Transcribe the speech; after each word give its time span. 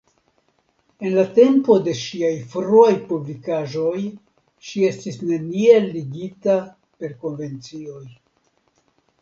En 1.07 1.11
la 1.17 1.25
tempo 1.33 1.75
de 1.87 1.93
ŝiaj 1.99 2.31
fruaj 2.53 2.95
publikaĵoj 3.11 3.99
ŝi 4.71 4.89
estis 4.89 5.21
neniel 5.29 5.89
ligita 5.99 6.59
per 6.99 7.15
konvencioj. 7.27 8.05